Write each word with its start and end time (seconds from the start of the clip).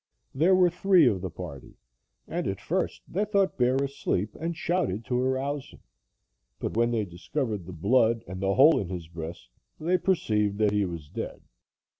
There 0.33 0.55
were 0.55 0.71
three 0.71 1.05
of 1.05 1.21
the 1.21 1.29
party, 1.29 1.75
and 2.27 2.47
at 2.47 2.59
first 2.59 3.03
they 3.07 3.23
thought 3.23 3.55
Bear 3.55 3.75
asleep 3.75 4.35
and 4.39 4.57
shouted 4.57 5.05
to 5.05 5.21
arouse 5.21 5.69
him, 5.69 5.81
but 6.59 6.75
when 6.75 6.89
they 6.89 7.05
discovered 7.05 7.67
the 7.67 7.71
blood 7.71 8.23
and 8.27 8.41
the 8.41 8.55
hole 8.55 8.79
in 8.79 8.89
his 8.89 9.07
breast, 9.07 9.49
they 9.79 9.99
perceived 9.99 10.57
that 10.57 10.71
he 10.71 10.85
was 10.85 11.07
dead. 11.07 11.41